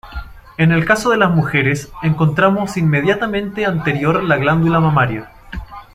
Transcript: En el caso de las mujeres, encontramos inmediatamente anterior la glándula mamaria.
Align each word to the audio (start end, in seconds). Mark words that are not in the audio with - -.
En 0.57 0.71
el 0.71 0.83
caso 0.83 1.11
de 1.11 1.17
las 1.17 1.29
mujeres, 1.29 1.91
encontramos 2.01 2.75
inmediatamente 2.75 3.67
anterior 3.67 4.23
la 4.23 4.37
glándula 4.37 4.79
mamaria. 4.79 5.29